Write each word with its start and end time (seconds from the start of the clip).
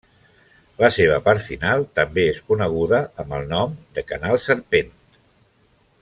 La 0.83 0.87
seva 0.95 1.17
part 1.27 1.43
final 1.49 1.83
també 1.99 2.23
és 2.31 2.39
coneguda 2.49 3.01
amb 3.25 3.35
el 3.41 3.45
nom 3.55 3.75
de 3.99 4.05
Canal 4.13 4.41
Serpent. 4.51 4.91